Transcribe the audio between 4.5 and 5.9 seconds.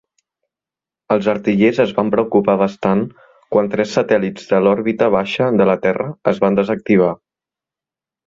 de l'òrbita baixa de la